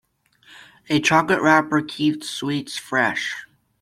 [0.89, 3.35] A chocolate wrapper keeps sweets fresh.